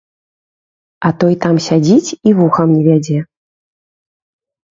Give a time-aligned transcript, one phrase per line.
[1.09, 3.19] А той там сядзіць і вухам не вядзе.